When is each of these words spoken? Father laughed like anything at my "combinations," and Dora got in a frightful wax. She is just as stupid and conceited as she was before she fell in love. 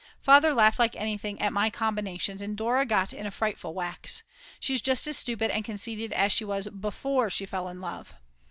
Father 0.19 0.51
laughed 0.51 0.79
like 0.79 0.95
anything 0.95 1.39
at 1.39 1.53
my 1.53 1.69
"combinations," 1.69 2.41
and 2.41 2.57
Dora 2.57 2.87
got 2.87 3.13
in 3.13 3.27
a 3.27 3.29
frightful 3.29 3.75
wax. 3.75 4.23
She 4.59 4.73
is 4.73 4.81
just 4.81 5.05
as 5.05 5.15
stupid 5.15 5.51
and 5.51 5.63
conceited 5.63 6.11
as 6.13 6.31
she 6.31 6.43
was 6.43 6.67
before 6.69 7.29
she 7.29 7.45
fell 7.45 7.69
in 7.69 7.81
love. 7.81 8.15